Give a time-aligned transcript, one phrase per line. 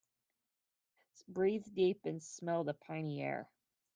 [1.27, 3.51] Breathe deep and smell the piny air.